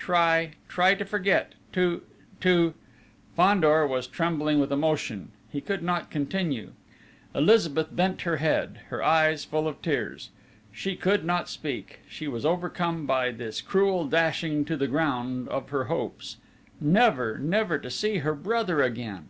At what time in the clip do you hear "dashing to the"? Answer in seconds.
14.08-14.88